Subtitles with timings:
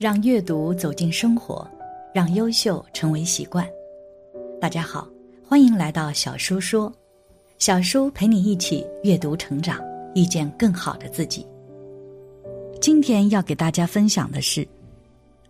[0.00, 1.70] 让阅读走进生活，
[2.14, 3.68] 让优秀成为习惯。
[4.58, 5.06] 大家好，
[5.46, 6.90] 欢迎来到小叔说，
[7.58, 9.78] 小叔陪你一起阅读成长，
[10.14, 11.46] 遇见更好的自己。
[12.80, 14.66] 今天要给大家分享的是，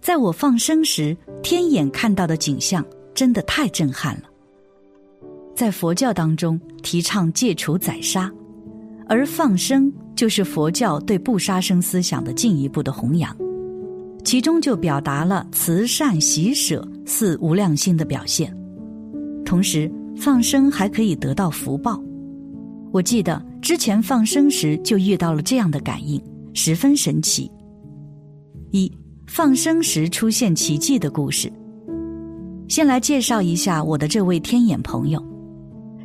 [0.00, 4.24] 在我放生时，天眼看到的景象真的太震撼了。
[5.54, 8.28] 在佛教当中，提倡戒除宰杀，
[9.08, 13.32] 而放生就是佛教对不杀生思想的进一步的弘扬。
[14.24, 18.54] 其中就表达了慈善喜舍四无量心的表现，
[19.44, 22.02] 同时放生还可以得到福报。
[22.92, 26.20] 我记得之前放生时就遇到了这样的感应，
[26.54, 27.50] 十分神奇。
[28.70, 28.90] 一
[29.26, 31.52] 放生时出现奇迹的故事。
[32.68, 35.20] 先来介绍一下我的这位天眼朋友，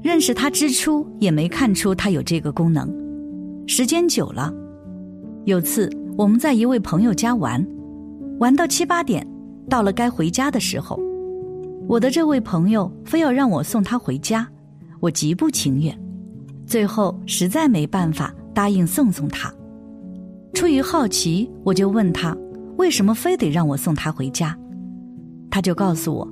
[0.01, 2.91] 认识他之初也没看出他有这个功能，
[3.67, 4.51] 时间久了，
[5.45, 7.63] 有次我们在一位朋友家玩。
[8.37, 9.25] 玩到七八点，
[9.69, 10.99] 到了该回家的时候，
[11.87, 14.45] 我的这位朋友非要让我送他回家，
[14.99, 15.97] 我极不情愿，
[16.65, 19.49] 最后实在没办法答应送送他。
[20.53, 22.35] 出于好奇，我就问他
[22.75, 24.57] 为什么非得让我送他回家，
[25.49, 26.27] 他就告诉我，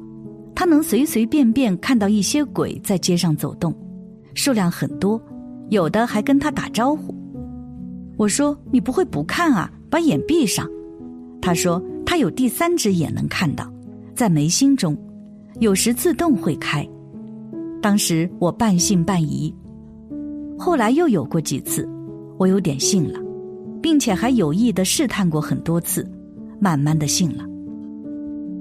[0.53, 3.73] 他能随随便便看到一些鬼在街上走动，
[4.33, 5.21] 数量很多，
[5.69, 7.15] 有的还跟他打招呼。
[8.17, 10.69] 我说你不会不看啊，把眼闭上。
[11.41, 11.81] 他说。
[12.13, 13.67] 他有第三只眼能看到，
[14.13, 14.95] 在眉心中，
[15.59, 16.87] 有时自动会开。
[17.81, 19.51] 当时我半信半疑，
[20.55, 21.89] 后来又有过几次，
[22.37, 23.19] 我有点信了，
[23.81, 26.07] 并且还有意的试探过很多次，
[26.59, 27.43] 慢慢的信了。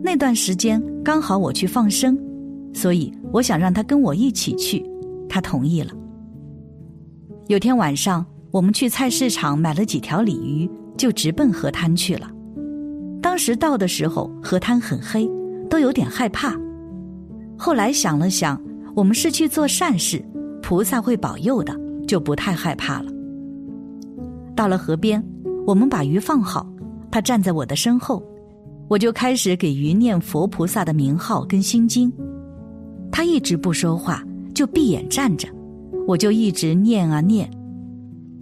[0.03, 2.19] 那段时间刚好我去放生，
[2.73, 4.83] 所以我想让他跟我一起去，
[5.29, 5.93] 他同意了。
[7.49, 12.31] 有天晚上，我们去菜市场买了几条鲤鱼，就直奔河滩去了。
[13.33, 15.27] 当时到的时候，河滩很黑，
[15.71, 16.55] 都有点害怕。
[17.57, 18.61] 后来想了想，
[18.95, 20.23] 我们是去做善事，
[20.61, 21.75] 菩萨会保佑的，
[22.07, 23.11] 就不太害怕了。
[24.55, 25.25] 到了河边，
[25.67, 26.71] 我们把鱼放好，
[27.11, 28.23] 他站在我的身后，
[28.87, 32.13] 我就开始给鱼念佛菩萨的名号跟心经。
[33.11, 34.23] 他一直不说话，
[34.55, 35.49] 就闭眼站着，
[36.07, 37.51] 我就一直念啊念，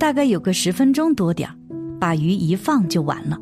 [0.00, 1.49] 大概有个十分钟多点
[2.00, 3.39] 把鱼一放就完了。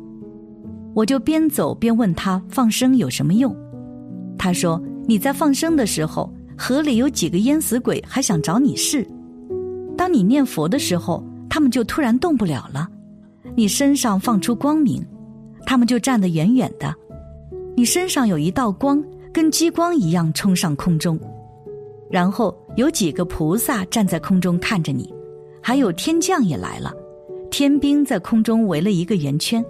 [0.99, 3.55] 我就边走边问他放生有什么用，
[4.37, 9.07] 他说：“你在放生的时候，河里有几个淹死鬼还想找你试，
[9.97, 12.85] 当你念佛的时候，他们就突然动不了了，
[13.55, 15.01] 你身上放出光明，
[15.65, 16.93] 他们就站得远远的，
[17.77, 19.01] 你身上有一道光，
[19.31, 21.17] 跟激光一样冲上空中，
[22.11, 25.09] 然后有几个菩萨站在空中看着你，
[25.61, 26.93] 还有天将也来了，
[27.49, 29.63] 天兵在空中围了一个圆圈。”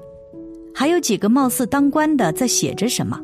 [0.80, 3.20] 还有几个貌似当官的在写着什么，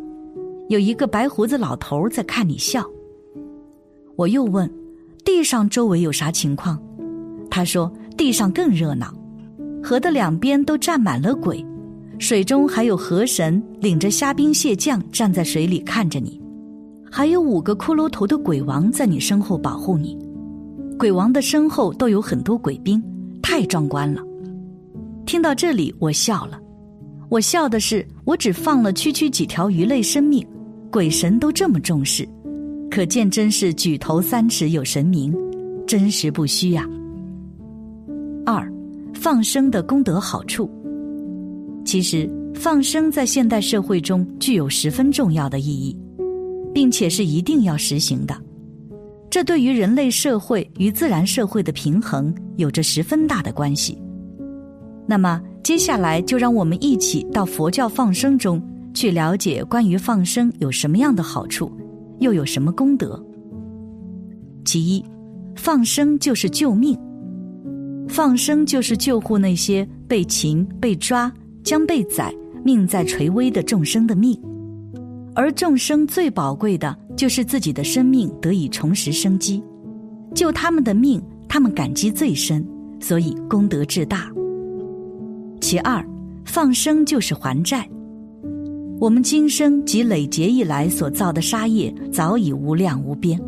[0.67, 2.85] 有一个白胡子老头在看你笑。
[4.17, 4.69] 我又问，
[5.23, 6.77] 地上周围有啥情况？
[7.49, 9.13] 他说地上更热闹，
[9.81, 11.65] 河的两边都站满了鬼，
[12.19, 16.37] 水中还有河神领着虾兵蟹将站在水里看着你，
[17.09, 20.19] 还有五个骷髅头的鬼王在你身后保护你，
[20.99, 23.01] 鬼王的身后都有很多鬼兵，
[23.41, 24.21] 太壮观了。
[25.25, 26.59] 听到这里，我笑了。
[27.35, 30.41] 我笑的是，我只放了区区几条鱼类生命，
[30.89, 32.25] 鬼神都这么重视，
[32.89, 35.35] 可见真是举头三尺有神明，
[35.85, 36.87] 真实不虚呀。
[38.45, 38.71] 二，
[39.13, 40.71] 放生的功德好处。
[41.83, 45.93] 其实放生在现代社会中具有十分重要的意义，
[46.73, 48.33] 并且是一定要实行的，
[49.29, 54.01] 这对于人类社会与自然社会的平衡有着十分大的关系。
[55.05, 55.41] 那么。
[55.65, 58.61] 接下来就让我们一起到佛教放生中
[58.93, 61.71] 去了解关于放生有什么样的好处，
[62.19, 63.19] 又有什么功德。
[64.63, 65.03] 其一，
[65.55, 66.95] 放生就是救命，
[68.07, 71.33] 放生就是救护那些被擒、被抓、
[71.63, 72.31] 将被宰、
[72.63, 74.39] 命在垂危的众生的命，
[75.33, 79.63] 而众生最宝贵的就是自己的生命得以重拾生机，
[80.35, 81.19] 救他们的命，
[81.49, 82.63] 他们感激最深，
[82.99, 84.31] 所以功德至大。
[85.65, 86.07] 其二，
[86.45, 87.89] 放生就是还债。
[88.99, 93.41] 我们今生及累劫以来所造的杀业早已无量无边，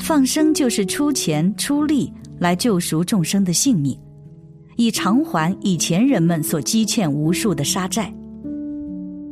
[0.00, 3.96] 放生就是出钱出力来救赎众生的性命，
[4.74, 8.12] 以偿还以前人们所积欠无数的杀债。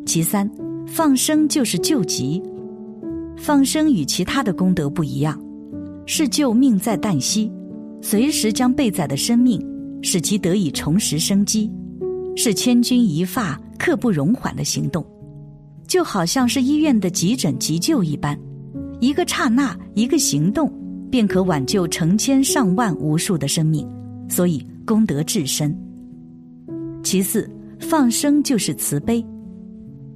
[0.07, 0.49] 其三，
[0.87, 2.41] 放生就是救急。
[3.37, 5.37] 放生与其他的功德不一样，
[6.07, 7.51] 是救命在旦夕，
[8.01, 9.61] 随时将被宰的生命，
[10.03, 11.69] 使其得以重拾生机。
[12.37, 15.05] 是千钧一发、刻不容缓的行动，
[15.89, 18.39] 就好像是医院的急诊急救一般，
[19.01, 20.71] 一个刹那、一个行动，
[21.11, 23.89] 便可挽救成千上万、无数的生命，
[24.29, 25.77] 所以功德至深。
[27.03, 27.51] 其次，
[27.81, 29.25] 放生就是慈悲，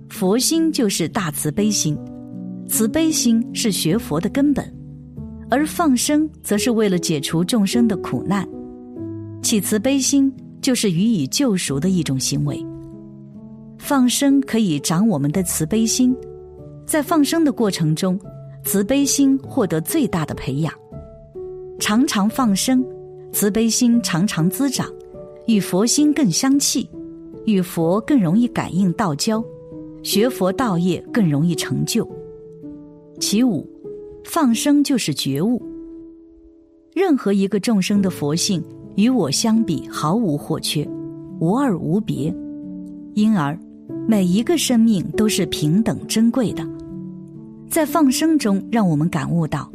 [0.09, 1.97] 佛心就是大慈悲心，
[2.69, 4.65] 慈悲心是学佛的根本，
[5.49, 8.47] 而放生则是为了解除众生的苦难，
[9.41, 12.65] 起慈悲心就是予以救赎的一种行为。
[13.79, 16.15] 放生可以长我们的慈悲心，
[16.87, 18.21] 在放生的过程中，
[18.63, 20.73] 慈悲心获得最大的培养，
[21.79, 22.85] 常常放生，
[23.33, 24.89] 慈悲心常常滋长。
[25.47, 26.89] 与佛心更相契，
[27.45, 29.43] 与佛更容易感应道交，
[30.03, 32.09] 学佛道业更容易成就。
[33.19, 33.69] 其五，
[34.23, 35.61] 放生就是觉悟。
[36.95, 38.63] 任何一个众生的佛性
[39.01, 40.87] 与我相比毫无或缺，
[41.39, 42.35] 无二无别，
[43.15, 43.59] 因而
[44.07, 46.63] 每一个生命都是平等珍贵的。
[47.67, 49.73] 在放生中，让我们感悟到，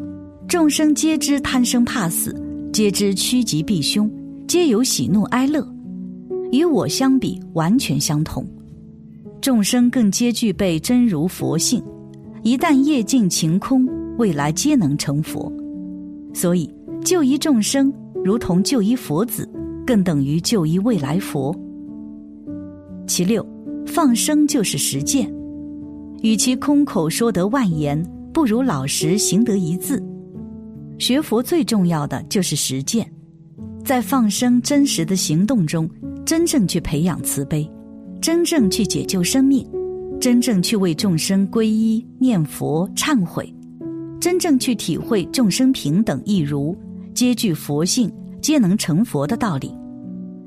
[0.48, 2.40] 众生皆知贪生怕死，
[2.72, 4.08] 皆知趋吉避凶。
[4.48, 5.68] 皆有喜怒哀乐，
[6.52, 8.46] 与我相比完全相同。
[9.42, 11.84] 众生更皆具备真如佛性，
[12.44, 13.90] 一旦业尽情空，
[14.20, 15.52] 未来皆能成佛。
[16.32, 16.70] 所以
[17.04, 17.92] 救一众生，
[18.26, 19.48] 如同救一佛子，
[19.86, 21.56] 更等于救一未来佛。
[23.06, 23.48] 其六，
[23.86, 25.32] 放生就是实践。
[26.24, 30.04] 与其空口说得万言，不如老实行得一字。
[30.98, 33.08] 学佛最重要的就是实践。
[33.84, 35.88] 在放生真实的行动中，
[36.26, 37.72] 真正去培养慈悲，
[38.20, 39.64] 真正去解救生命，
[40.20, 43.54] 真正去为众生皈依念佛忏悔，
[44.20, 46.76] 真正去体会众生平等一如，
[47.16, 49.74] 皆具佛性，皆能成佛的道理，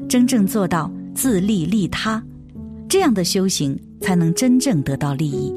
[0.07, 2.23] 真正做到自利利他，
[2.87, 5.51] 这样的修行才能真正得到利益。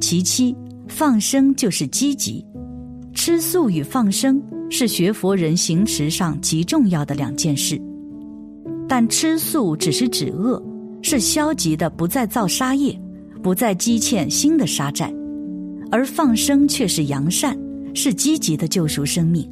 [0.00, 0.54] 其七，
[0.88, 2.44] 放生就是积极，
[3.14, 4.42] 吃素与放生。
[4.70, 7.80] 是学佛人行持上极重要的两件事，
[8.86, 10.62] 但吃素只是止恶，
[11.00, 12.94] 是消极的，不再造杀业，
[13.42, 15.10] 不再积欠新的杀债；
[15.90, 17.58] 而放生却是扬善，
[17.94, 19.50] 是积极的救赎生命，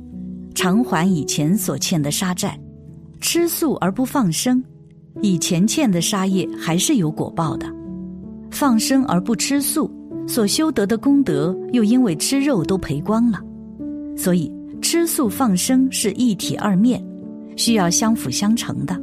[0.56, 2.58] 偿还以前所欠的杀债。
[3.20, 4.60] 吃素而不放生，
[5.22, 7.68] 以前欠的杀业还是有果报的；
[8.50, 9.88] 放生而不吃素，
[10.26, 13.40] 所修得的功德又因为吃肉都赔光了，
[14.16, 14.50] 所以。
[14.82, 17.02] 吃素放生是一体二面，
[17.56, 18.94] 需要相辅相成的，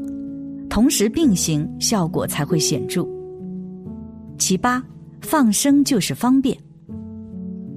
[0.70, 3.06] 同时并行，效果才会显著。
[4.38, 4.82] 其八，
[5.20, 6.58] 放生就是方便。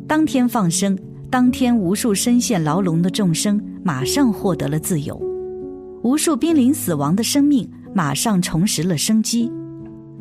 [0.07, 0.97] 当天放生，
[1.31, 5.21] 当天无数深陷牢笼的众生马上获得了自由，
[6.03, 9.51] 无数濒临死亡的生命马上重拾了生机，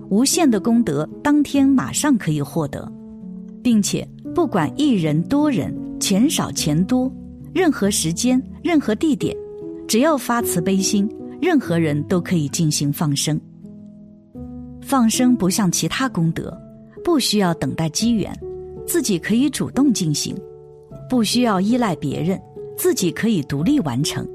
[0.10, 2.92] 无限的功德当天马上可以获得，
[3.62, 7.12] 并且不管一人多人，钱少钱多。
[7.54, 9.34] 任何时间、任何地点，
[9.88, 11.10] 只要发慈悲心，
[11.40, 13.40] 任何人都可以进行放生。
[14.81, 16.56] 放生不像其他功德，
[17.04, 18.38] 不需要等待机缘，
[18.86, 20.36] 自己可以主动进行，
[21.09, 22.39] 不需要依赖别人，
[22.77, 24.27] 自己可以独立完成。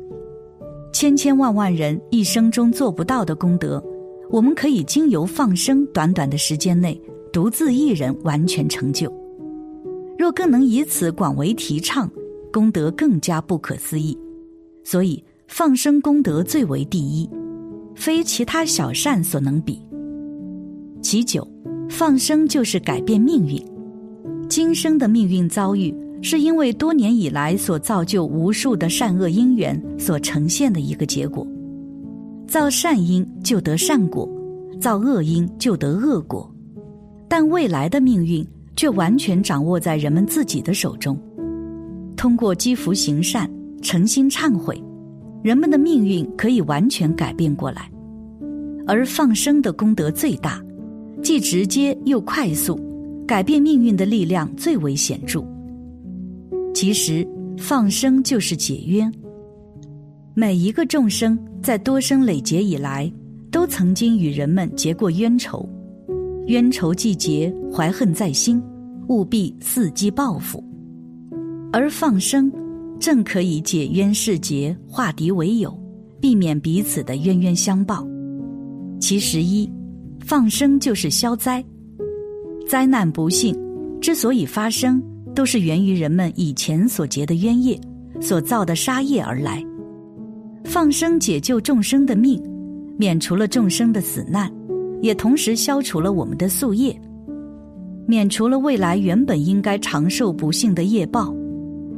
[0.92, 3.82] 千千万万人一生中做不到的功德，
[4.30, 7.00] 我们可以经由放生，短短的时间内，
[7.32, 9.12] 独自一人完全成就。
[10.18, 12.10] 若更能以此广为提倡。
[12.52, 14.18] 功德更加不可思议，
[14.82, 17.30] 所以放生功德最为第一，
[17.94, 19.80] 非其他小善所能比。
[21.00, 21.46] 其九，
[21.88, 23.64] 放生就是改变命运。
[24.48, 31.46] 今生的命运遭遇，是因为多年以来所造就无数的善恶因缘所呈现的一个结果。
[32.46, 34.28] 造善因就得善果，
[34.80, 36.52] 造恶因就得恶果，
[37.28, 38.46] 但未来的命运
[38.76, 41.18] 却完全掌握在人们自己的手中。
[42.16, 43.50] 通过积福行善、
[43.80, 44.82] 诚心忏悔，
[45.42, 47.90] 人们的命运可以完全改变过来。
[48.86, 50.60] 而放生的功德最大，
[51.22, 52.78] 既直接又快速，
[53.26, 55.42] 改变命运的力量最为显著。
[56.72, 57.26] 其实，
[57.58, 59.12] 放生就是解冤。
[60.34, 63.12] 每一个众生在多生累劫以来，
[63.50, 65.68] 都曾经与人们结过冤仇，
[66.46, 68.62] 冤仇既结，怀恨在心，
[69.08, 70.62] 务必伺机报复。
[71.72, 72.50] 而放生，
[72.98, 75.76] 正可以解冤释结，化敌为友，
[76.20, 78.06] 避免彼此的冤冤相报。
[79.00, 79.70] 其十一，
[80.20, 81.62] 放生就是消灾。
[82.66, 83.54] 灾难不幸
[84.00, 85.02] 之所以发生，
[85.40, 87.80] 都是源于人们以前所结的冤业，
[88.20, 89.64] 所造的杀业而来。
[90.64, 92.38] 放生解救众生的命，
[92.98, 94.52] 免除了众生的死难，
[95.00, 96.94] 也同时消除了我们的宿业，
[98.06, 101.34] 免除了未来原本应该长寿不幸的业报，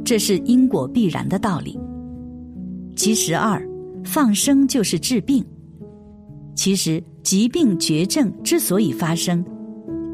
[0.05, 1.77] 这是因果必然的道理。
[2.95, 3.61] 其实二，
[4.05, 5.43] 放生就是治病。
[6.55, 9.43] 其实疾病绝症之所以发生，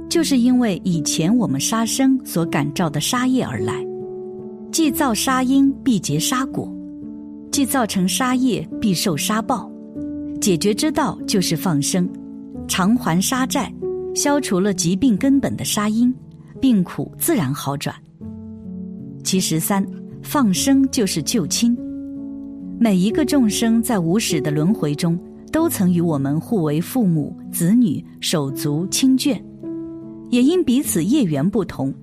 [0.09, 3.73] 就是因为以前我们杀生所感召的杀业而来。
[4.71, 6.67] 既造杀因，必结杀果；
[7.51, 9.71] 既造成杀业，必受杀报。
[10.41, 12.09] 解决之道就是放生，
[12.67, 13.71] 偿还杀债，
[14.15, 16.13] 消除了疾病根本的杀因，
[16.59, 17.95] 病苦自然好转。
[19.23, 19.85] 其实三，
[20.23, 21.77] 放生就是救亲。
[22.79, 25.19] 每一个众生在无始的轮回中，
[25.51, 29.41] 都曾与我们互为父母、子女、手足、亲眷，
[30.29, 31.93] 也因彼此业缘不同，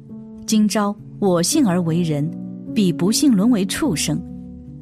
[0.47, 2.29] 今朝我幸而为人，
[2.75, 4.21] 彼不幸沦为畜生。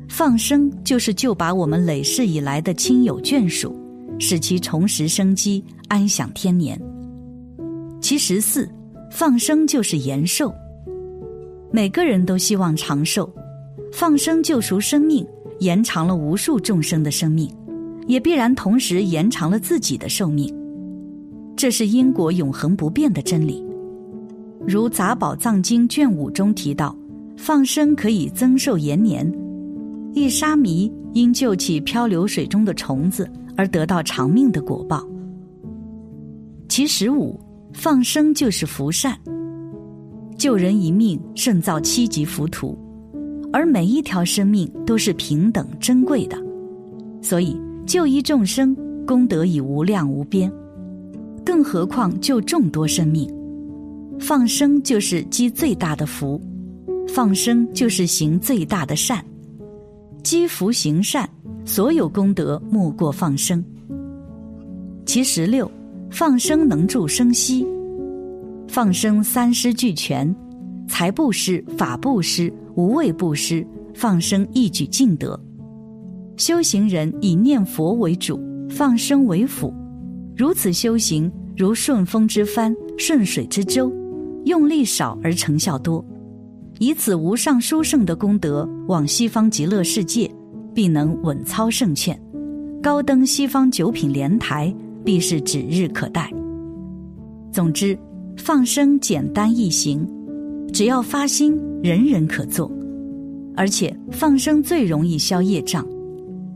[0.08, 3.74] 放生就是救拔我们累世以来的亲友眷属，
[4.18, 6.80] 使其重拾生机，安享天年。
[8.00, 8.68] 其十四，
[9.10, 10.52] 放生就是延寿。
[11.70, 13.30] 每个人都希望长寿，
[13.92, 15.26] 放生救赎生命。
[15.60, 17.48] 延长了无数众生的生命，
[18.08, 20.52] 也必然同时延长了自己的寿命。
[21.56, 23.64] 这是因果永恒不变的真理。
[24.66, 26.96] 如《杂宝藏经》卷五中提到，
[27.36, 29.30] 放生可以增寿延年。
[30.12, 35.04] 一沙弥因救起漂流水中的虫子而得到长命的果报。
[36.68, 37.38] 其实五，
[37.72, 39.16] 放生就是福善，
[40.36, 42.78] 救人一命胜造七级浮屠。
[43.52, 46.36] 而每一条生命都是平等珍贵的，
[47.22, 47.56] 所以
[47.86, 48.74] 救一众生
[49.06, 50.50] 功德已无量无边，
[51.44, 53.28] 更何况救众多生命？
[54.18, 56.40] 放生就是积最大的福，
[57.08, 59.24] 放生就是行最大的善，
[60.22, 61.28] 积福行善，
[61.64, 63.62] 所有功德莫过放生。
[65.04, 65.70] 其十六，
[66.10, 67.66] 放生能助生息，
[68.66, 70.34] 放生三施俱全，
[70.88, 72.52] 财布施、法布施。
[72.76, 75.38] 无畏布施，放生一举尽得。
[76.36, 78.36] 修行人以念佛为主，
[78.68, 79.72] 放生为辅，
[80.36, 83.92] 如此修行如顺风之帆，顺水之舟，
[84.44, 86.04] 用力少而成效多。
[86.80, 90.28] 以此无上殊胜的功德，往西方极乐世界，
[90.74, 92.20] 必能稳操胜券，
[92.82, 94.74] 高登西方九品莲台，
[95.04, 96.28] 必是指日可待。
[97.52, 97.96] 总之，
[98.36, 100.04] 放生简单易行。
[100.72, 102.68] 只要发心，人人可做，
[103.54, 105.86] 而且放生最容易消业障。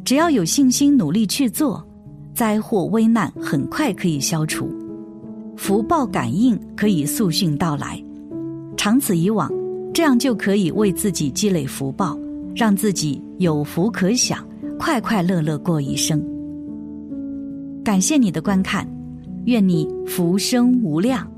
[0.04, 1.87] 只要有信心，努力去做，
[2.38, 4.70] 灾祸危难很快可以消除，
[5.56, 8.00] 福报感应可以速迅到来。
[8.76, 9.50] 长此以往，
[9.92, 12.16] 这样就可以为自己积累福报，
[12.54, 14.46] 让自己有福可享，
[14.78, 16.24] 快快乐乐过一生。
[17.84, 18.88] 感谢你的观看，
[19.46, 21.28] 愿你福生无量。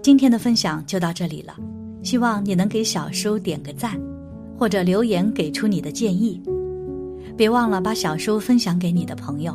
[0.00, 1.54] 今天的分享就到这里了，
[2.02, 4.00] 希望你能给小叔点个赞，
[4.58, 6.40] 或者留言给出你的建议。
[7.36, 9.54] 别忘了把小叔分享给你的朋友，